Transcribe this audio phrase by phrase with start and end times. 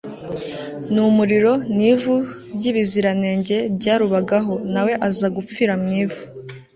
[0.93, 2.15] n'umuriro n'ivu
[2.57, 6.21] by'ibiziranenge byarubagaho, na we aza gupfira mu ivu